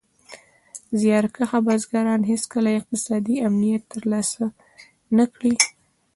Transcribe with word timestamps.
زیار 0.99 1.25
کښه 1.35 1.59
بزګران 1.65 2.21
هېڅکله 2.31 2.69
اقتصادي 2.79 3.35
امنیت 3.47 3.83
تر 3.93 4.03
لاسه 4.11 4.45
نه 5.17 5.25
کړ. 5.33 5.43